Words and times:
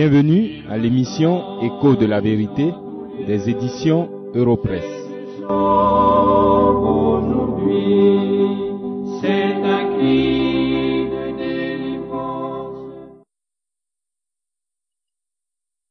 Bienvenue 0.00 0.62
à 0.68 0.78
l'émission 0.78 1.60
Écho 1.60 1.96
de 1.96 2.06
la 2.06 2.20
vérité 2.20 2.72
des 3.26 3.50
éditions 3.50 4.30
Europresse. 4.32 4.84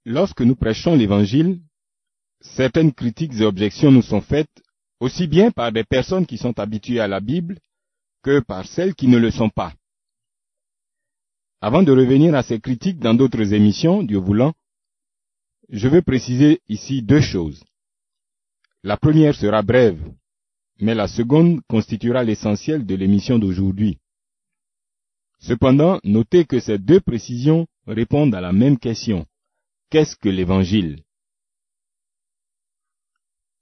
Lorsque 0.05 0.39
nous 0.39 0.55
prêchons 0.55 0.95
l'Évangile, 0.95 1.59
certaines 2.39 2.93
critiques 2.93 3.33
et 3.41 3.43
objections 3.43 3.91
nous 3.91 4.01
sont 4.01 4.21
faites 4.21 4.63
aussi 5.01 5.27
bien 5.27 5.51
par 5.51 5.73
des 5.73 5.83
personnes 5.83 6.25
qui 6.25 6.37
sont 6.37 6.57
habituées 6.61 7.01
à 7.01 7.09
la 7.09 7.19
Bible 7.19 7.57
que 8.23 8.39
par 8.39 8.65
celles 8.65 8.95
qui 8.95 9.09
ne 9.09 9.17
le 9.17 9.31
sont 9.31 9.49
pas. 9.49 9.73
Avant 11.59 11.81
de 11.81 11.91
revenir 11.91 12.35
à 12.35 12.43
ces 12.43 12.59
critiques 12.59 12.99
dans 12.99 13.15
d'autres 13.15 13.53
émissions, 13.53 14.03
Dieu 14.03 14.19
voulant, 14.19 14.53
je 15.69 15.87
veux 15.87 16.01
préciser 16.03 16.61
ici 16.69 17.01
deux 17.01 17.21
choses. 17.21 17.63
La 18.83 18.95
première 18.95 19.35
sera 19.35 19.63
brève, 19.63 19.99
mais 20.79 20.93
la 20.93 21.07
seconde 21.07 21.61
constituera 21.67 22.23
l'essentiel 22.23 22.85
de 22.85 22.95
l'émission 22.95 23.39
d'aujourd'hui. 23.39 23.97
Cependant, 25.39 25.99
notez 26.03 26.45
que 26.45 26.59
ces 26.59 26.77
deux 26.77 26.99
précisions 26.99 27.67
répondent 27.87 28.35
à 28.35 28.41
la 28.41 28.53
même 28.53 28.77
question. 28.77 29.25
Qu'est-ce 29.89 30.15
que 30.15 30.29
l'Évangile? 30.29 31.03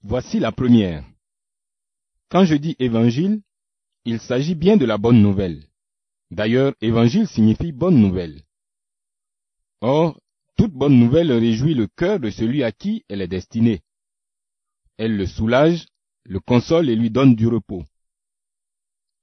Voici 0.03 0.39
la 0.39 0.51
première. 0.51 1.05
Quand 2.29 2.43
je 2.45 2.55
dis 2.55 2.75
Évangile, 2.79 3.41
il 4.03 4.19
s'agit 4.19 4.55
bien 4.55 4.77
de 4.77 4.85
la 4.85 4.97
bonne 4.97 5.21
nouvelle. 5.21 5.63
D'ailleurs, 6.31 6.73
évangile 6.81 7.27
signifie 7.27 7.71
bonne 7.71 7.99
nouvelle. 7.99 8.41
Or, 9.81 10.19
toute 10.57 10.73
bonne 10.73 10.97
nouvelle 10.97 11.31
réjouit 11.31 11.73
le 11.73 11.87
cœur 11.87 12.19
de 12.19 12.29
celui 12.29 12.63
à 12.63 12.71
qui 12.71 13.03
elle 13.09 13.21
est 13.21 13.27
destinée. 13.27 13.81
Elle 14.97 15.17
le 15.17 15.25
soulage, 15.25 15.85
le 16.23 16.39
console 16.39 16.89
et 16.89 16.95
lui 16.95 17.09
donne 17.09 17.35
du 17.35 17.47
repos. 17.47 17.83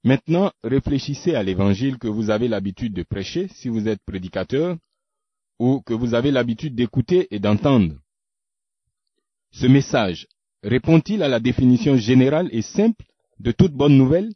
Maintenant, 0.03 0.51
réfléchissez 0.63 1.33
à 1.33 1.43
l'évangile 1.43 1.97
que 1.97 2.07
vous 2.07 2.29
avez 2.29 2.47
l'habitude 2.47 2.93
de 2.93 3.03
prêcher 3.03 3.47
si 3.49 3.69
vous 3.69 3.87
êtes 3.87 4.03
prédicateur, 4.05 4.77
ou 5.59 5.81
que 5.81 5.93
vous 5.93 6.13
avez 6.13 6.31
l'habitude 6.31 6.75
d'écouter 6.75 7.27
et 7.33 7.39
d'entendre. 7.39 7.95
Ce 9.51 9.65
message 9.65 10.27
répond-il 10.61 11.23
à 11.23 11.27
la 11.27 11.39
définition 11.39 11.95
générale 11.95 12.49
et 12.51 12.61
simple 12.61 13.05
de 13.39 13.51
toute 13.51 13.73
bonne 13.73 13.97
nouvelle? 13.97 14.33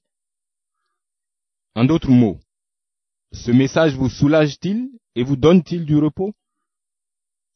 En 1.76 1.86
d'autres 1.86 2.12
mots, 2.12 2.40
ce 3.32 3.52
message 3.52 3.96
vous 3.96 4.10
soulage-t-il 4.10 4.90
et 5.16 5.24
vous 5.24 5.36
donne-t-il 5.36 5.86
du 5.86 5.98
repos? 5.98 6.34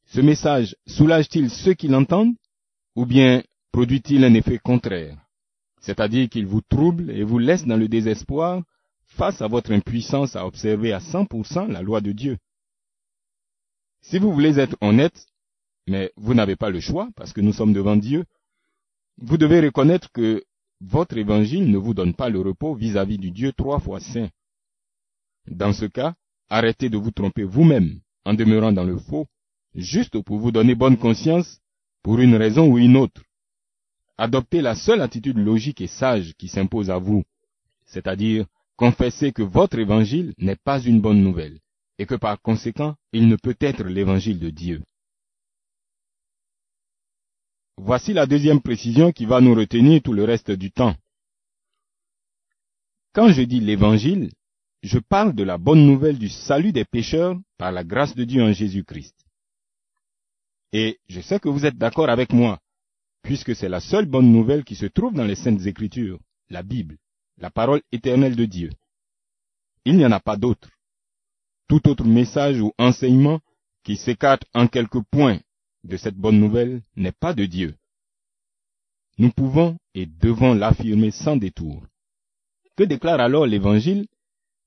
Ce 0.05 0.19
message 0.21 0.75
soulage-t-il 0.87 1.49
ceux 1.49 1.73
qui 1.73 1.87
l'entendent 1.87 2.35
ou 2.95 3.05
bien 3.05 3.43
produit-il 3.71 4.23
un 4.23 4.33
effet 4.33 4.59
contraire? 4.59 5.17
C'est-à-dire 5.79 6.29
qu'il 6.29 6.45
vous 6.45 6.61
trouble 6.61 7.09
et 7.11 7.23
vous 7.23 7.39
laisse 7.39 7.65
dans 7.65 7.77
le 7.77 7.87
désespoir 7.87 8.61
face 9.05 9.41
à 9.41 9.47
votre 9.47 9.71
impuissance 9.71 10.35
à 10.35 10.45
observer 10.45 10.93
à 10.93 10.99
100% 10.99 11.71
la 11.71 11.81
loi 11.81 12.01
de 12.01 12.11
Dieu. 12.11 12.37
Si 14.01 14.19
vous 14.19 14.31
voulez 14.33 14.59
être 14.59 14.75
honnête, 14.81 15.27
mais 15.87 16.11
vous 16.15 16.33
n'avez 16.33 16.55
pas 16.55 16.69
le 16.69 16.79
choix 16.79 17.09
parce 17.15 17.33
que 17.33 17.41
nous 17.41 17.53
sommes 17.53 17.73
devant 17.73 17.95
Dieu, 17.95 18.25
vous 19.17 19.37
devez 19.37 19.59
reconnaître 19.61 20.11
que 20.11 20.43
votre 20.81 21.17
évangile 21.17 21.69
ne 21.69 21.77
vous 21.77 21.93
donne 21.93 22.15
pas 22.15 22.29
le 22.29 22.39
repos 22.41 22.75
vis-à-vis 22.75 23.17
-vis 23.17 23.21
du 23.21 23.31
Dieu 23.31 23.53
trois 23.53 23.79
fois 23.79 23.99
saint. 23.99 24.29
Dans 25.47 25.73
ce 25.73 25.85
cas, 25.85 26.15
arrêtez 26.49 26.89
de 26.89 26.97
vous 26.97 27.11
tromper 27.11 27.43
vous-même 27.43 27.99
en 28.25 28.33
demeurant 28.33 28.71
dans 28.71 28.83
le 28.83 28.97
faux, 28.97 29.27
juste 29.73 30.21
pour 30.21 30.39
vous 30.39 30.51
donner 30.51 30.75
bonne 30.75 30.97
conscience 30.97 31.59
pour 32.03 32.19
une 32.19 32.35
raison 32.35 32.67
ou 32.67 32.77
une 32.77 32.97
autre. 32.97 33.23
Adoptez 34.17 34.61
la 34.61 34.75
seule 34.75 35.01
attitude 35.01 35.37
logique 35.37 35.81
et 35.81 35.87
sage 35.87 36.33
qui 36.37 36.47
s'impose 36.47 36.89
à 36.89 36.97
vous, 36.97 37.23
c'est-à-dire 37.85 38.45
confesser 38.75 39.31
que 39.31 39.41
votre 39.41 39.79
évangile 39.79 40.33
n'est 40.37 40.55
pas 40.55 40.81
une 40.81 41.01
bonne 41.01 41.21
nouvelle, 41.21 41.59
et 41.97 42.05
que 42.05 42.15
par 42.15 42.41
conséquent, 42.41 42.95
il 43.13 43.27
ne 43.27 43.35
peut 43.35 43.57
être 43.59 43.83
l'évangile 43.83 44.39
de 44.39 44.49
Dieu. 44.49 44.83
Voici 47.77 48.13
la 48.13 48.27
deuxième 48.27 48.61
précision 48.61 49.11
qui 49.11 49.25
va 49.25 49.41
nous 49.41 49.55
retenir 49.55 50.01
tout 50.01 50.13
le 50.13 50.23
reste 50.23 50.51
du 50.51 50.71
temps. 50.71 50.95
Quand 53.13 53.29
je 53.31 53.41
dis 53.41 53.59
l'évangile, 53.59 54.31
je 54.81 54.97
parle 54.99 55.33
de 55.33 55.43
la 55.43 55.57
bonne 55.57 55.85
nouvelle 55.85 56.17
du 56.17 56.29
salut 56.29 56.71
des 56.71 56.85
pécheurs 56.85 57.35
par 57.57 57.71
la 57.71 57.83
grâce 57.83 58.15
de 58.15 58.23
Dieu 58.23 58.43
en 58.43 58.51
Jésus-Christ. 58.51 59.15
Et 60.73 60.99
je 61.07 61.21
sais 61.21 61.39
que 61.39 61.49
vous 61.49 61.65
êtes 61.65 61.77
d'accord 61.77 62.09
avec 62.09 62.33
moi, 62.33 62.59
puisque 63.21 63.55
c'est 63.55 63.69
la 63.69 63.79
seule 63.79 64.05
bonne 64.05 64.31
nouvelle 64.31 64.63
qui 64.63 64.75
se 64.75 64.87
trouve 64.87 65.13
dans 65.13 65.25
les 65.25 65.35
Saintes 65.35 65.65
Écritures, 65.65 66.19
la 66.49 66.63
Bible, 66.63 66.97
la 67.37 67.51
parole 67.51 67.81
éternelle 67.91 68.35
de 68.35 68.45
Dieu. 68.45 68.71
Il 69.85 69.97
n'y 69.97 70.05
en 70.05 70.11
a 70.11 70.19
pas 70.19 70.37
d'autre. 70.37 70.69
Tout 71.67 71.87
autre 71.87 72.05
message 72.05 72.59
ou 72.59 72.73
enseignement 72.77 73.39
qui 73.83 73.97
s'écarte 73.97 74.45
en 74.53 74.67
quelques 74.67 75.01
points 75.11 75.39
de 75.83 75.97
cette 75.97 76.15
bonne 76.15 76.39
nouvelle 76.39 76.81
n'est 76.95 77.11
pas 77.11 77.33
de 77.33 77.45
Dieu. 77.45 77.75
Nous 79.17 79.31
pouvons 79.31 79.77
et 79.93 80.05
devons 80.05 80.53
l'affirmer 80.53 81.11
sans 81.11 81.35
détour. 81.35 81.83
Que 82.75 82.83
déclare 82.83 83.19
alors 83.19 83.45
l'Évangile 83.45 84.07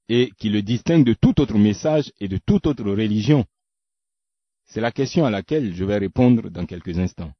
et 0.09 0.31
qui 0.38 0.50
le 0.50 0.62
distingue 0.62 1.04
de 1.04 1.15
tout 1.15 1.41
autre 1.41 1.59
message 1.59 2.12
et 2.20 2.28
de 2.28 2.38
toute 2.44 2.66
autre 2.66 2.84
religion 2.84 3.44
C'est 4.65 4.81
la 4.81 4.92
question 4.92 5.25
à 5.25 5.31
laquelle 5.31 5.75
je 5.75 5.84
vais 5.84 5.98
répondre 5.98 6.50
dans 6.50 6.66
quelques 6.66 6.98
instants. 6.98 7.32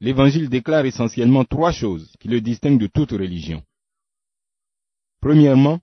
l'Évangile 0.00 0.48
déclare 0.48 0.84
essentiellement 0.84 1.44
trois 1.44 1.70
choses 1.70 2.12
qui 2.18 2.26
le 2.26 2.40
distinguent 2.40 2.80
de 2.80 2.88
toute 2.88 3.12
religion. 3.12 3.62
Premièrement, 5.20 5.78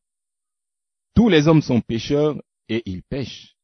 tous 1.14 1.30
les 1.30 1.48
hommes 1.48 1.62
sont 1.62 1.80
pécheurs 1.80 2.36
et 2.70 2.84
ils 2.86 3.04
pêchent. 3.04 3.56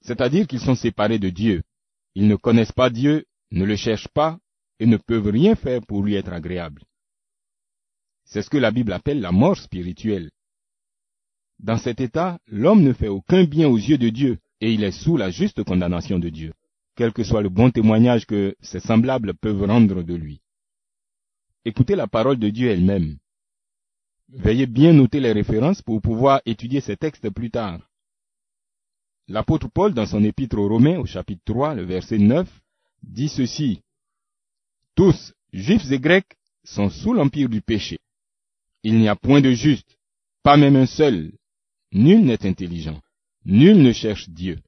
C'est-à-dire 0.00 0.46
qu'ils 0.46 0.60
sont 0.60 0.74
séparés 0.74 1.18
de 1.18 1.30
Dieu. 1.30 1.62
Ils 2.14 2.28
ne 2.28 2.36
connaissent 2.36 2.72
pas 2.72 2.90
Dieu, 2.90 3.26
ne 3.50 3.64
le 3.64 3.76
cherchent 3.76 4.08
pas 4.08 4.38
et 4.78 4.86
ne 4.86 4.96
peuvent 4.96 5.28
rien 5.28 5.54
faire 5.54 5.80
pour 5.86 6.02
lui 6.02 6.14
être 6.14 6.32
agréable. 6.32 6.82
C'est 8.24 8.42
ce 8.42 8.50
que 8.50 8.58
la 8.58 8.70
Bible 8.70 8.92
appelle 8.92 9.20
la 9.20 9.32
mort 9.32 9.56
spirituelle. 9.56 10.30
Dans 11.58 11.78
cet 11.78 12.00
état, 12.00 12.38
l'homme 12.46 12.82
ne 12.82 12.92
fait 12.92 13.08
aucun 13.08 13.44
bien 13.44 13.68
aux 13.68 13.78
yeux 13.78 13.98
de 13.98 14.08
Dieu 14.08 14.38
et 14.60 14.72
il 14.72 14.84
est 14.84 14.90
sous 14.90 15.16
la 15.16 15.30
juste 15.30 15.62
condamnation 15.64 16.18
de 16.18 16.28
Dieu 16.28 16.52
quel 16.96 17.12
que 17.12 17.22
soit 17.22 17.42
le 17.42 17.50
bon 17.50 17.70
témoignage 17.70 18.26
que 18.26 18.56
ses 18.60 18.80
semblables 18.80 19.34
peuvent 19.34 19.62
rendre 19.62 20.02
de 20.02 20.14
lui. 20.14 20.40
Écoutez 21.64 21.94
la 21.94 22.08
parole 22.08 22.38
de 22.38 22.48
Dieu 22.48 22.70
elle-même. 22.70 23.18
Veuillez 24.28 24.66
bien 24.66 24.92
noter 24.92 25.20
les 25.20 25.32
références 25.32 25.82
pour 25.82 26.02
pouvoir 26.02 26.40
étudier 26.46 26.80
ces 26.80 26.96
textes 26.96 27.30
plus 27.30 27.50
tard. 27.50 27.80
L'apôtre 29.28 29.68
Paul, 29.68 29.94
dans 29.94 30.06
son 30.06 30.22
épître 30.24 30.58
aux 30.58 30.68
Romains, 30.68 30.98
au 30.98 31.06
chapitre 31.06 31.42
3, 31.44 31.74
le 31.74 31.84
verset 31.84 32.18
9, 32.18 32.48
dit 33.02 33.28
ceci. 33.28 33.82
Tous, 34.94 35.34
juifs 35.52 35.90
et 35.90 35.98
grecs, 35.98 36.36
sont 36.64 36.90
sous 36.90 37.12
l'empire 37.12 37.48
du 37.48 37.60
péché. 37.60 37.98
Il 38.82 38.98
n'y 38.98 39.08
a 39.08 39.16
point 39.16 39.40
de 39.40 39.52
juste, 39.52 39.96
pas 40.42 40.56
même 40.56 40.76
un 40.76 40.86
seul. 40.86 41.32
Nul 41.92 42.24
n'est 42.24 42.46
intelligent, 42.46 43.00
nul 43.44 43.82
ne 43.82 43.92
cherche 43.92 44.28
Dieu. 44.28 44.58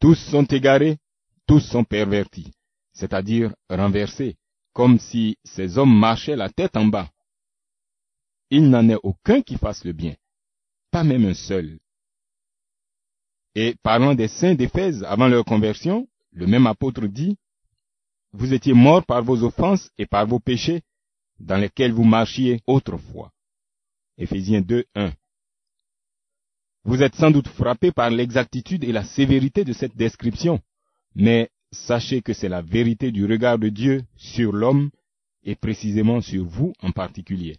Tous 0.00 0.14
sont 0.14 0.44
égarés, 0.44 0.98
tous 1.46 1.60
sont 1.60 1.84
pervertis, 1.84 2.50
c'est-à-dire 2.92 3.54
renversés, 3.68 4.36
comme 4.72 4.98
si 4.98 5.36
ces 5.44 5.78
hommes 5.78 5.96
marchaient 5.96 6.36
la 6.36 6.48
tête 6.48 6.76
en 6.76 6.86
bas. 6.86 7.10
Il 8.54 8.68
n'en 8.68 8.86
est 8.90 8.98
aucun 9.02 9.40
qui 9.40 9.56
fasse 9.56 9.82
le 9.82 9.94
bien, 9.94 10.14
pas 10.90 11.04
même 11.04 11.24
un 11.24 11.32
seul. 11.32 11.78
Et 13.54 13.76
parlant 13.82 14.14
des 14.14 14.28
saints 14.28 14.54
d'Éphèse 14.54 15.02
avant 15.04 15.26
leur 15.26 15.46
conversion, 15.46 16.06
le 16.32 16.46
même 16.46 16.66
apôtre 16.66 17.06
dit, 17.06 17.38
Vous 18.34 18.52
étiez 18.52 18.74
morts 18.74 19.06
par 19.06 19.22
vos 19.22 19.42
offenses 19.42 19.90
et 19.96 20.04
par 20.04 20.26
vos 20.26 20.38
péchés, 20.38 20.82
dans 21.40 21.56
lesquels 21.56 21.94
vous 21.94 22.04
marchiez 22.04 22.60
autrefois. 22.66 23.32
Éphésiens 24.18 24.60
2, 24.60 24.84
1. 24.96 25.12
Vous 26.84 27.02
êtes 27.02 27.14
sans 27.14 27.30
doute 27.30 27.48
frappé 27.48 27.90
par 27.90 28.10
l'exactitude 28.10 28.84
et 28.84 28.92
la 28.92 29.04
sévérité 29.04 29.64
de 29.64 29.72
cette 29.72 29.96
description, 29.96 30.60
mais 31.14 31.48
sachez 31.70 32.20
que 32.20 32.34
c'est 32.34 32.50
la 32.50 32.60
vérité 32.60 33.12
du 33.12 33.24
regard 33.24 33.58
de 33.58 33.70
Dieu 33.70 34.02
sur 34.14 34.52
l'homme 34.52 34.90
et 35.42 35.54
précisément 35.54 36.20
sur 36.20 36.44
vous 36.44 36.74
en 36.82 36.90
particulier. 36.92 37.56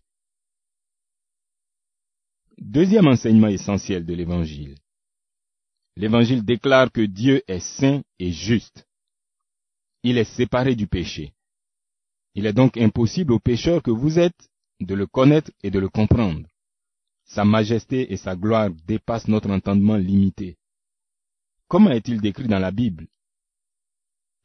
Deuxième 2.73 3.05
enseignement 3.05 3.49
essentiel 3.49 4.03
de 4.03 4.15
l'Évangile. 4.15 4.73
L'Évangile 5.95 6.43
déclare 6.43 6.91
que 6.91 7.01
Dieu 7.01 7.43
est 7.47 7.59
saint 7.59 8.01
et 8.17 8.31
juste. 8.31 8.87
Il 10.01 10.17
est 10.17 10.35
séparé 10.35 10.75
du 10.75 10.87
péché. 10.87 11.35
Il 12.33 12.47
est 12.47 12.53
donc 12.53 12.75
impossible 12.77 13.31
aux 13.31 13.39
pécheurs 13.39 13.83
que 13.83 13.91
vous 13.91 14.17
êtes 14.17 14.49
de 14.79 14.95
le 14.95 15.05
connaître 15.05 15.51
et 15.61 15.69
de 15.69 15.77
le 15.77 15.87
comprendre. 15.87 16.47
Sa 17.25 17.45
majesté 17.45 18.11
et 18.11 18.17
sa 18.17 18.35
gloire 18.35 18.71
dépassent 18.87 19.27
notre 19.27 19.51
entendement 19.51 19.97
limité. 19.97 20.57
Comment 21.67 21.91
est-il 21.91 22.21
décrit 22.21 22.47
dans 22.47 22.57
la 22.57 22.71
Bible? 22.71 23.05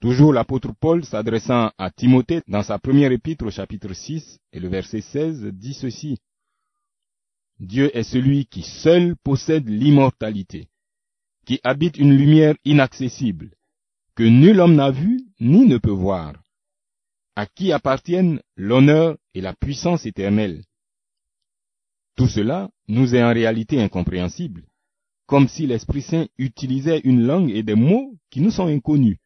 Toujours 0.03 0.35
l'apôtre 0.35 0.75
Paul 0.79 1.03
s'adressant 1.03 1.73
à 1.79 1.91
Timothée 1.91 2.43
dans 2.47 2.63
sa 2.63 2.79
première 2.79 3.11
épître 3.11 3.47
au 3.47 3.51
chapitre 3.51 3.95
6 3.95 4.39
et 4.53 4.61
le 4.61 4.69
verset 4.69 5.01
16 5.01 5.47
dit 5.47 5.73
ceci. 5.73 6.19
Dieu 7.61 7.97
est 7.97 8.05
celui 8.05 8.47
qui 8.47 8.63
seul 8.63 9.17
possède 9.17 9.69
l'immortalité, 9.69 10.69
qui 11.45 11.61
habite 11.65 11.99
une 11.99 12.17
lumière 12.17 12.55
inaccessible, 12.65 13.51
que 14.15 14.23
nul 14.23 14.61
homme 14.61 14.77
n'a 14.77 14.91
vue 14.91 15.21
ni 15.41 15.67
ne 15.67 15.79
peut 15.79 15.91
voir, 15.91 16.35
à 17.35 17.47
qui 17.47 17.73
appartiennent 17.73 18.41
l'honneur 18.57 19.17
et 19.35 19.41
la 19.41 19.55
puissance 19.55 20.07
éternelle. 20.07 20.63
Tout 22.17 22.29
cela 22.29 22.71
nous 22.87 23.15
est 23.15 23.23
en 23.23 23.33
réalité 23.33 23.81
incompréhensible, 23.81 24.65
comme 25.27 25.49
si 25.49 25.67
l'Esprit 25.67 26.03
Saint 26.03 26.27
utilisait 26.39 27.01
une 27.05 27.23
langue 27.23 27.51
et 27.51 27.63
des 27.63 27.75
mots 27.75 28.17
qui 28.31 28.41
nous 28.41 28.51
sont 28.51 28.67
inconnus. 28.67 29.19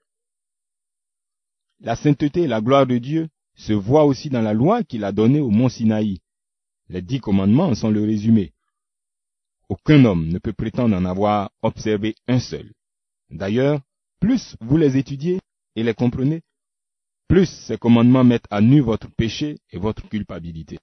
La 1.81 1.97
sainteté 1.97 2.43
et 2.43 2.49
la 2.49 2.61
gloire 2.61 2.87
de 2.87 2.99
Dieu 2.99 3.29
se 3.55 3.73
voient 3.73 4.05
aussi 4.05 4.31
dans 4.31 4.43
la 4.43 4.55
loi 4.55 4.85
qu'il 4.85 5.05
a 5.05 5.13
donnée 5.13 5.41
au 5.41 5.51
mont 5.51 5.69
Sinaï. 5.69 6.21
Les 6.89 7.03
dix 7.03 7.21
commandements 7.21 7.75
sont 7.75 7.91
le 7.91 8.03
résumé. 8.03 8.53
Aucun 9.69 10.05
homme 10.05 10.29
ne 10.29 10.39
peut 10.39 10.53
prétendre 10.53 10.97
en 10.97 11.05
avoir 11.05 11.51
observé 11.63 12.15
un 12.27 12.39
seul. 12.39 12.73
D'ailleurs, 13.31 13.81
plus 14.21 14.57
vous 14.61 14.77
les 14.77 14.97
étudiez 14.97 15.41
et 15.77 15.83
les 15.83 15.95
comprenez, 15.95 16.43
plus 17.29 17.47
ces 17.47 17.79
commandements 17.79 18.25
mettent 18.25 18.47
à 18.51 18.61
nu 18.61 18.81
votre 18.81 19.11
péché 19.11 19.59
et 19.71 19.79
votre 19.79 20.07
culpabilité. 20.09 20.79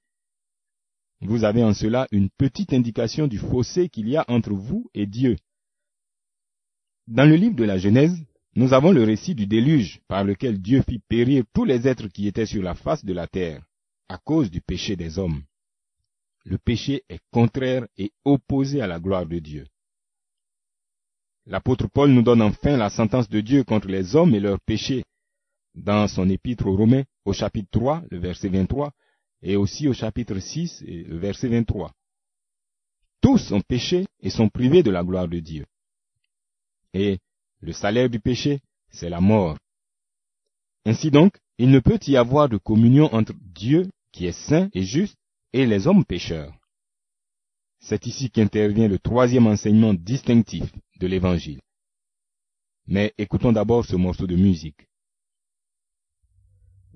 Vous 1.22 1.44
avez 1.44 1.64
en 1.64 1.74
cela 1.74 2.08
une 2.12 2.30
petite 2.30 2.74
indication 2.74 3.28
du 3.28 3.38
fossé 3.38 3.90
qu'il 3.90 4.10
y 4.10 4.18
a 4.18 4.26
entre 4.30 4.54
vous 4.54 4.90
et 4.94 5.06
Dieu. 5.06 5.36
Dans 7.08 7.26
le 7.26 7.36
livre 7.36 7.56
de 7.56 7.66
la 7.66 7.78
Genèse, 7.78 8.18
nous 8.56 8.74
avons 8.74 8.92
le 8.92 9.04
récit 9.04 9.36
du 9.36 9.46
déluge 9.46 10.02
par 10.08 10.24
lequel 10.24 10.60
Dieu 10.60 10.82
fit 10.82 11.00
périr 11.08 11.44
tous 11.54 11.66
les 11.66 11.88
êtres 11.88 12.08
qui 12.08 12.28
étaient 12.28 12.46
sur 12.46 12.64
la 12.64 12.74
face 12.74 13.06
de 13.06 13.14
la 13.14 13.28
terre, 13.28 13.64
à 14.08 14.18
cause 14.18 14.50
du 14.50 14.62
péché 14.62 14.96
des 14.96 15.20
hommes. 15.20 15.44
Le 16.46 16.58
péché 16.58 17.04
est 17.10 17.20
contraire 17.32 17.88
et 17.98 18.12
opposé 18.26 18.82
à 18.82 18.88
la 18.88 19.00
gloire 19.00 19.26
de 19.26 19.40
Dieu. 19.40 19.68
L'apôtre 21.46 21.88
Paul 21.88 22.12
nous 22.12 22.22
donne 22.22 22.42
enfin 22.42 22.78
la 22.78 22.90
sentence 22.90 23.28
de 23.28 23.42
Dieu 23.42 23.64
contre 23.64 23.88
les 23.88 24.16
hommes 24.16 24.36
et 24.36 24.40
leurs 24.40 24.60
péchés 24.60 25.04
dans 25.76 26.08
son 26.08 26.30
épître 26.30 26.68
aux 26.68 26.76
Romains 26.76 27.04
au 27.26 27.34
chapitre 27.34 27.70
3, 27.72 28.04
le 28.12 28.20
verset 28.20 28.50
23, 28.50 28.94
et 29.42 29.56
aussi 29.56 29.88
au 29.88 29.94
chapitre 29.94 30.40
6, 30.40 30.84
le 30.86 31.18
verset 31.18 31.48
23. 31.48 31.92
Tous 33.22 33.52
ont 33.52 33.62
péché 33.62 34.08
et 34.22 34.30
sont 34.30 34.50
privés 34.50 34.84
de 34.84 34.92
la 34.92 35.04
gloire 35.04 35.28
de 35.28 35.40
Dieu. 35.40 35.66
Et 36.94 37.20
le 37.62 37.74
salaire 37.74 38.10
du 38.10 38.20
péché, 38.20 38.62
c'est 38.90 39.10
la 39.10 39.20
mort. 39.20 39.58
Ainsi 40.86 41.12
donc, 41.12 41.38
il 41.58 41.70
ne 41.70 41.80
peut 41.80 42.00
y 42.08 42.16
avoir 42.16 42.50
de 42.50 42.58
communion 42.58 43.14
entre 43.14 43.34
Dieu, 43.42 43.90
qui 44.12 44.26
est 44.26 44.48
saint 44.48 44.70
et 44.74 44.84
juste, 44.84 45.18
et 45.54 45.66
les 45.66 45.88
hommes 45.88 46.06
pécheurs. 46.06 46.54
C'est 47.80 48.06
ici 48.06 48.30
qu'intervient 48.30 48.88
le 48.88 49.00
troisième 49.00 49.48
enseignement 49.48 49.94
distinctif 49.94 50.72
de 51.00 51.08
l'Évangile. 51.08 51.62
Mais 52.88 53.14
écoutons 53.18 53.52
d'abord 53.52 53.86
ce 53.86 53.96
morceau 53.96 54.28
de 54.28 54.36
musique. 54.36 54.88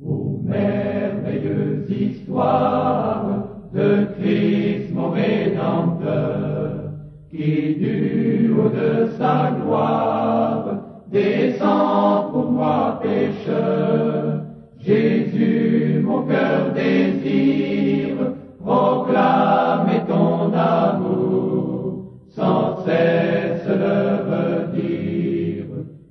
Ô 0.01 0.41
merveilleuse 0.44 1.89
histoire 1.89 3.69
de 3.73 4.07
Christ 4.17 4.91
mon 4.91 5.11
Rédempteur, 5.11 6.91
qui 7.29 7.75
du 7.75 8.51
haut 8.51 8.69
de 8.69 9.11
sa 9.17 9.51
gloire 9.51 11.05
descend 11.11 12.31
pour 12.31 12.51
moi 12.51 13.00
pécheur. 13.01 14.45
Jésus, 14.79 16.01
mon 16.03 16.27
cœur 16.27 16.73
désire 16.73 18.32
proclamer 18.63 20.01
ton 20.07 20.54
amour 20.54 22.06
sans 22.30 22.83
cesse 22.86 23.68
le 23.68 24.24
redire 24.31 25.65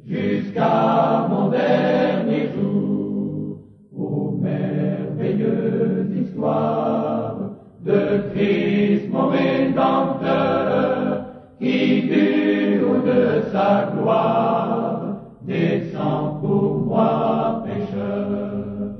jusqu'à 0.06 1.26
mon 1.31 1.49
dernier 1.49 2.50
jour. 2.54 3.58
Ô 3.96 4.32
merveilleuse 4.38 6.14
histoire 6.14 7.37
de 7.85 8.30
Christ 8.35 9.09
mon 9.11 9.28
Rédempteur, 9.28 11.25
qui 11.59 12.02
du 12.02 12.82
haut 12.85 13.00
de 13.00 13.42
sa 13.50 13.90
gloire 13.94 15.16
descend 15.42 16.40
pour 16.40 16.80
moi 16.87 17.64
pécheur. 17.64 18.92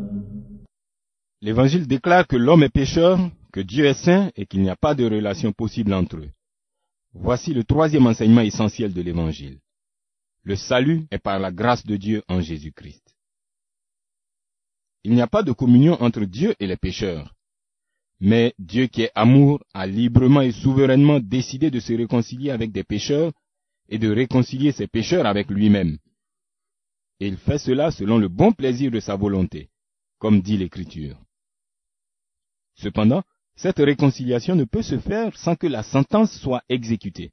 L'Évangile 1.43 1.87
déclare 1.87 2.27
que 2.27 2.37
l'homme 2.37 2.63
est 2.63 2.69
pécheur, 2.69 3.19
que 3.53 3.61
Dieu 3.61 3.85
est 3.85 4.03
saint 4.03 4.33
et 4.35 4.47
qu'il 4.47 4.63
n'y 4.63 4.71
a 4.71 4.77
pas 4.77 4.95
de 4.95 5.05
relation 5.05 5.53
possible 5.53 5.93
entre 5.93 6.17
eux. 6.17 6.31
Voici 7.13 7.53
le 7.53 7.65
troisième 7.65 8.07
enseignement 8.07 8.41
essentiel 8.41 8.95
de 8.95 9.03
l'Évangile. 9.03 9.61
Le 10.43 10.57
salut 10.57 11.07
est 11.11 11.19
par 11.19 11.39
la 11.39 11.53
grâce 11.53 11.85
de 11.85 11.97
Dieu 11.97 12.23
en 12.29 12.41
Jésus-Christ. 12.41 13.15
Il 15.05 15.13
n'y 15.13 15.21
a 15.21 15.27
pas 15.27 15.43
de 15.43 15.53
communion 15.53 16.01
entre 16.03 16.25
Dieu 16.25 16.55
et 16.59 16.67
les 16.67 16.77
pécheurs. 16.77 17.35
Mais 18.21 18.55
Dieu 18.59 18.87
qui 18.87 19.03
est 19.03 19.11
amour 19.15 19.63
a 19.75 19.87
librement 19.87 20.41
et 20.41 20.53
souverainement 20.53 21.21
décidé 21.21 21.71
de 21.71 21.81
se 21.81 21.93
réconcilier 21.93 22.51
avec 22.51 22.73
des 22.73 22.85
pécheurs 22.85 23.33
et 23.89 23.99
de 23.99 24.09
réconcilier 24.11 24.73
ces 24.73 24.87
pécheurs 24.87 25.27
avec 25.27 25.51
lui-même. 25.51 25.99
Et 27.21 27.29
il 27.29 27.37
fait 27.37 27.59
cela 27.59 27.91
selon 27.91 28.19
le 28.19 28.29
bon 28.29 28.53
plaisir 28.53 28.91
de 28.91 29.01
sa 29.01 29.17
volonté, 29.17 29.71
comme 30.19 30.41
dit 30.41 30.57
l'Écriture. 30.57 31.21
Cependant, 32.77 33.23
cette 33.57 33.79
réconciliation 33.79 34.55
ne 34.57 34.65
peut 34.65 34.83
se 34.83 34.99
faire 34.99 35.37
sans 35.37 35.57
que 35.57 35.67
la 35.67 35.83
sentence 35.83 36.39
soit 36.39 36.63
exécutée. 36.69 37.33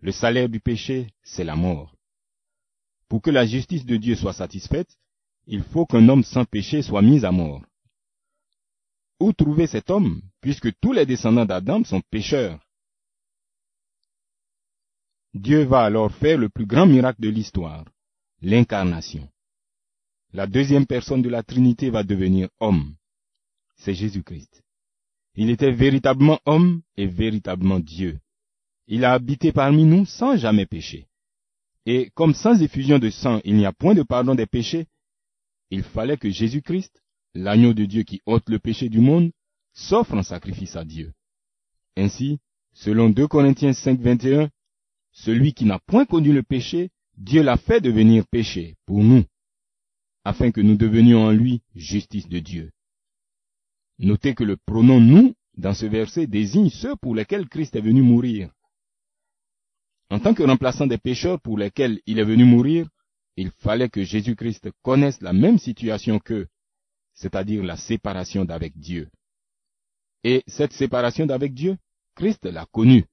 Le 0.00 0.12
salaire 0.12 0.48
du 0.48 0.60
péché, 0.60 1.08
c'est 1.22 1.44
la 1.44 1.56
mort. 1.56 1.96
Pour 3.08 3.22
que 3.22 3.30
la 3.30 3.46
justice 3.46 3.84
de 3.84 3.96
Dieu 3.96 4.14
soit 4.14 4.32
satisfaite, 4.32 4.98
il 5.46 5.62
faut 5.62 5.86
qu'un 5.86 6.08
homme 6.08 6.24
sans 6.24 6.44
péché 6.44 6.82
soit 6.82 7.02
mis 7.02 7.24
à 7.24 7.32
mort. 7.32 7.62
Où 9.18 9.32
trouver 9.32 9.66
cet 9.66 9.90
homme, 9.90 10.20
puisque 10.40 10.78
tous 10.80 10.92
les 10.92 11.06
descendants 11.06 11.46
d'Adam 11.46 11.82
sont 11.84 12.02
pécheurs? 12.10 12.60
Dieu 15.34 15.64
va 15.64 15.80
alors 15.80 16.12
faire 16.12 16.38
le 16.38 16.48
plus 16.48 16.66
grand 16.66 16.86
miracle 16.86 17.20
de 17.20 17.28
l'histoire, 17.28 17.84
l'incarnation. 18.42 19.28
La 20.32 20.46
deuxième 20.46 20.86
personne 20.86 21.22
de 21.22 21.28
la 21.28 21.42
Trinité 21.42 21.90
va 21.90 22.02
devenir 22.02 22.48
homme. 22.60 22.94
C'est 23.76 23.94
Jésus-Christ. 23.94 24.62
Il 25.40 25.50
était 25.50 25.70
véritablement 25.70 26.40
homme 26.46 26.82
et 26.96 27.06
véritablement 27.06 27.78
Dieu. 27.78 28.18
Il 28.88 29.04
a 29.04 29.12
habité 29.12 29.52
parmi 29.52 29.84
nous 29.84 30.04
sans 30.04 30.36
jamais 30.36 30.66
pécher. 30.66 31.06
Et 31.86 32.10
comme 32.16 32.34
sans 32.34 32.60
effusion 32.60 32.98
de 32.98 33.08
sang 33.08 33.40
il 33.44 33.54
n'y 33.54 33.64
a 33.64 33.72
point 33.72 33.94
de 33.94 34.02
pardon 34.02 34.34
des 34.34 34.46
péchés, 34.46 34.86
il 35.70 35.84
fallait 35.84 36.16
que 36.16 36.28
Jésus-Christ, 36.28 37.02
l'agneau 37.34 37.72
de 37.72 37.84
Dieu 37.84 38.02
qui 38.02 38.20
ôte 38.26 38.48
le 38.50 38.58
péché 38.58 38.88
du 38.88 38.98
monde, 38.98 39.30
s'offre 39.74 40.14
en 40.14 40.24
sacrifice 40.24 40.74
à 40.74 40.84
Dieu. 40.84 41.12
Ainsi, 41.96 42.40
Selon 42.72 43.08
2 43.08 43.28
Corinthiens 43.28 43.72
5, 43.72 44.00
21, 44.00 44.50
celui 45.12 45.52
qui 45.52 45.64
n'a 45.64 45.78
point 45.78 46.04
connu 46.04 46.32
le 46.32 46.42
péché, 46.42 46.90
Dieu 47.16 47.42
l'a 47.42 47.56
fait 47.56 47.80
devenir 47.80 48.26
péché 48.26 48.76
pour 48.86 49.04
nous, 49.04 49.24
afin 50.24 50.50
que 50.50 50.60
nous 50.60 50.76
devenions 50.76 51.24
en 51.24 51.30
lui 51.30 51.62
justice 51.76 52.28
de 52.28 52.40
Dieu. 52.40 52.70
Notez 53.98 54.34
que 54.34 54.44
le 54.44 54.56
pronom 54.56 55.00
nous 55.00 55.34
dans 55.56 55.74
ce 55.74 55.86
verset 55.86 56.26
désigne 56.26 56.70
ceux 56.70 56.94
pour 56.96 57.14
lesquels 57.14 57.48
Christ 57.48 57.74
est 57.76 57.80
venu 57.80 58.02
mourir. 58.02 58.50
En 60.10 60.20
tant 60.20 60.34
que 60.34 60.42
remplaçant 60.42 60.86
des 60.86 60.98
pécheurs 60.98 61.40
pour 61.40 61.58
lesquels 61.58 62.00
il 62.06 62.18
est 62.18 62.24
venu 62.24 62.44
mourir, 62.44 62.88
il 63.36 63.50
fallait 63.50 63.88
que 63.88 64.02
Jésus-Christ 64.02 64.70
connaisse 64.82 65.20
la 65.20 65.32
même 65.32 65.58
situation 65.58 66.18
qu'eux, 66.18 66.48
c'est-à-dire 67.14 67.62
la 67.62 67.76
séparation 67.76 68.44
d'avec 68.44 68.78
Dieu. 68.78 69.10
Et 70.24 70.42
cette 70.46 70.72
séparation 70.72 71.26
d'avec 71.26 71.52
Dieu, 71.52 71.76
Christ 72.14 72.44
l'a 72.46 72.66
connue. 72.66 73.04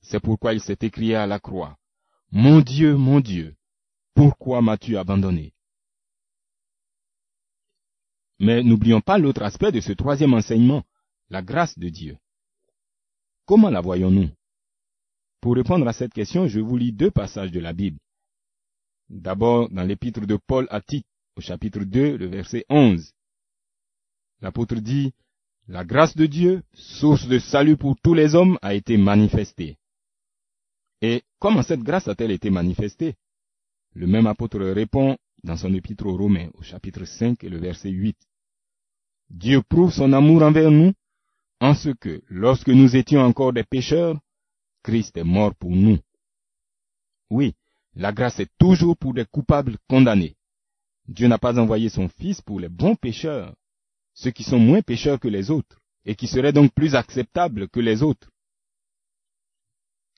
C'est 0.00 0.20
pourquoi 0.20 0.54
il 0.54 0.60
s'est 0.60 0.78
écrié 0.80 1.16
à 1.16 1.26
la 1.26 1.38
croix. 1.38 1.76
Mon 2.30 2.60
Dieu, 2.60 2.96
mon 2.96 3.20
Dieu, 3.20 3.56
pourquoi 4.14 4.62
m'as-tu 4.62 4.96
abandonné? 4.96 5.52
Mais 8.40 8.62
n'oublions 8.62 9.00
pas 9.00 9.18
l'autre 9.18 9.42
aspect 9.42 9.72
de 9.72 9.80
ce 9.80 9.92
troisième 9.92 10.34
enseignement, 10.34 10.84
la 11.28 11.42
grâce 11.42 11.78
de 11.78 11.88
Dieu. 11.88 12.16
Comment 13.44 13.70
la 13.70 13.80
voyons-nous? 13.80 14.30
Pour 15.40 15.54
répondre 15.54 15.86
à 15.88 15.92
cette 15.92 16.12
question, 16.12 16.46
je 16.46 16.60
vous 16.60 16.76
lis 16.76 16.92
deux 16.92 17.10
passages 17.10 17.50
de 17.50 17.60
la 17.60 17.72
Bible. 17.72 17.98
D'abord 19.08 19.68
dans 19.70 19.84
l'épître 19.84 20.26
de 20.26 20.36
Paul 20.36 20.66
à 20.70 20.80
Tite, 20.80 21.06
au 21.36 21.40
chapitre 21.40 21.80
2, 21.80 22.16
le 22.16 22.26
verset 22.26 22.64
11. 22.68 23.12
L'apôtre 24.40 24.76
dit, 24.76 25.12
La 25.66 25.84
grâce 25.84 26.16
de 26.16 26.26
Dieu, 26.26 26.62
source 26.74 27.26
de 27.26 27.38
salut 27.38 27.76
pour 27.76 27.96
tous 28.02 28.14
les 28.14 28.34
hommes, 28.34 28.58
a 28.62 28.74
été 28.74 28.96
manifestée. 28.96 29.78
Et 31.00 31.22
comment 31.38 31.62
cette 31.62 31.82
grâce 31.82 32.08
a-t-elle 32.08 32.32
été 32.32 32.50
manifestée? 32.50 33.14
Le 33.94 34.06
même 34.06 34.26
apôtre 34.26 34.60
répond 34.60 35.16
dans 35.42 35.56
son 35.56 35.72
épître 35.72 36.06
aux 36.06 36.16
Romains, 36.16 36.50
au 36.54 36.62
chapitre 36.62 37.04
5 37.04 37.42
et 37.44 37.48
le 37.48 37.58
verset 37.58 37.90
8. 37.90 38.16
Dieu 39.30 39.62
prouve 39.62 39.92
son 39.92 40.12
amour 40.12 40.42
envers 40.42 40.70
nous 40.70 40.92
en 41.60 41.74
ce 41.74 41.90
que, 41.90 42.22
lorsque 42.28 42.68
nous 42.68 42.96
étions 42.96 43.20
encore 43.20 43.52
des 43.52 43.64
pécheurs, 43.64 44.18
Christ 44.82 45.16
est 45.16 45.24
mort 45.24 45.54
pour 45.54 45.70
nous. 45.70 45.98
Oui, 47.30 47.54
la 47.94 48.12
grâce 48.12 48.38
est 48.40 48.50
toujours 48.58 48.96
pour 48.96 49.12
des 49.12 49.26
coupables 49.26 49.76
condamnés. 49.88 50.36
Dieu 51.08 51.26
n'a 51.26 51.38
pas 51.38 51.58
envoyé 51.58 51.88
son 51.88 52.08
Fils 52.08 52.40
pour 52.40 52.60
les 52.60 52.68
bons 52.68 52.94
pécheurs, 52.94 53.54
ceux 54.14 54.30
qui 54.30 54.44
sont 54.44 54.58
moins 54.58 54.82
pécheurs 54.82 55.18
que 55.18 55.28
les 55.28 55.50
autres, 55.50 55.80
et 56.04 56.14
qui 56.14 56.26
seraient 56.26 56.52
donc 56.52 56.72
plus 56.72 56.94
acceptables 56.94 57.68
que 57.68 57.80
les 57.80 58.02
autres. 58.02 58.30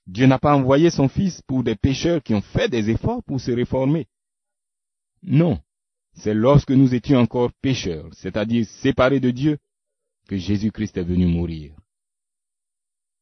Dieu 0.06 0.26
n'a 0.26 0.38
pas 0.38 0.54
envoyé 0.56 0.90
son 0.90 1.08
Fils 1.08 1.42
pour 1.42 1.62
des 1.62 1.76
pécheurs 1.76 2.22
qui 2.22 2.34
ont 2.34 2.42
fait 2.42 2.68
des 2.68 2.90
efforts 2.90 3.22
pour 3.24 3.40
se 3.40 3.50
réformer. 3.50 4.06
Non, 5.22 5.60
c'est 6.20 6.34
lorsque 6.34 6.70
nous 6.70 6.94
étions 6.94 7.18
encore 7.18 7.50
pécheurs, 7.62 8.08
c'est-à-dire 8.12 8.66
séparés 8.66 9.20
de 9.20 9.30
Dieu, 9.30 9.58
que 10.28 10.36
Jésus-Christ 10.36 10.98
est 10.98 11.04
venu 11.04 11.26
mourir. 11.26 11.74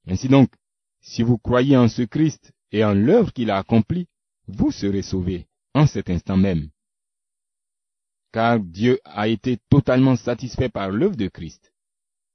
Ainsi 0.07 0.29
donc, 0.29 0.51
si 1.01 1.23
vous 1.23 1.39
croyez 1.39 1.77
en 1.77 1.89
ce 1.89 2.03
Christ 2.03 2.53
et 2.73 2.85
en 2.85 2.95
l'œuvre 2.95 3.33
qu'il 3.33 3.51
a 3.51 3.59
accomplie, 3.59 4.09
vous 4.49 4.73
serez 4.73 5.03
sauvés 5.03 5.47
en 5.75 5.87
cet 5.87 6.11
instant 6.11 6.37
même. 6.37 6.71
Car 8.33 8.59
Dieu 8.59 8.99
a 9.05 9.29
été 9.29 9.59
totalement 9.71 10.17
satisfait 10.17 10.69
par 10.69 10.91
l'œuvre 10.91 11.17
de 11.17 11.29
Christ. 11.29 11.73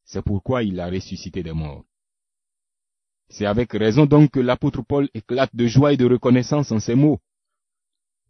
C'est 0.06 0.24
pourquoi 0.24 0.64
il 0.64 0.76
l'a 0.76 0.90
ressuscité 0.90 1.44
des 1.44 1.52
morts. 1.52 1.84
C'est 3.30 3.46
avec 3.46 3.74
raison 3.74 4.06
donc 4.06 4.32
que 4.32 4.40
l'apôtre 4.40 4.82
Paul 4.82 5.10
éclate 5.14 5.56
de 5.56 5.68
joie 5.68 5.94
et 5.94 5.98
de 5.98 6.06
reconnaissance 6.06 6.72
en 6.72 6.80
ces 6.80 6.96
mots. 6.96 7.20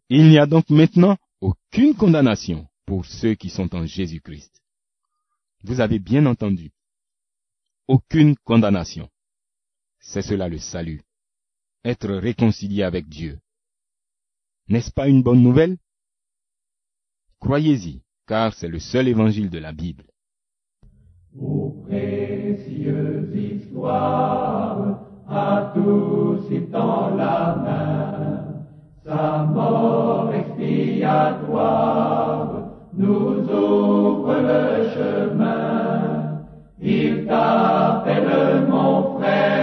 Il 0.08 0.28
n'y 0.28 0.38
a 0.38 0.46
donc 0.46 0.68
maintenant 0.68 1.16
aucune 1.44 1.94
condamnation 1.94 2.66
pour 2.86 3.04
ceux 3.04 3.34
qui 3.34 3.50
sont 3.50 3.74
en 3.74 3.84
Jésus-Christ. 3.84 4.62
Vous 5.62 5.80
avez 5.80 5.98
bien 5.98 6.24
entendu. 6.24 6.72
Aucune 7.86 8.34
condamnation. 8.44 9.10
C'est 10.00 10.22
cela 10.22 10.48
le 10.48 10.56
salut. 10.56 11.02
Être 11.84 12.14
réconcilié 12.14 12.82
avec 12.82 13.10
Dieu. 13.10 13.40
N'est-ce 14.68 14.90
pas 14.90 15.06
une 15.06 15.22
bonne 15.22 15.42
nouvelle? 15.42 15.76
Croyez-y, 17.40 18.00
car 18.26 18.54
c'est 18.54 18.68
le 18.68 18.78
seul 18.78 19.06
évangile 19.06 19.50
de 19.50 19.58
la 19.58 19.72
Bible. 19.72 20.06
Sa 29.14 29.46
mort 29.54 30.30
expiatoire 30.40 31.68
nous 32.96 33.34
ouvre 33.48 34.34
le 34.50 34.64
chemin. 34.94 36.40
Il 36.80 37.26
t'appelle 37.26 38.66
mon 38.68 39.18
frère, 39.18 39.53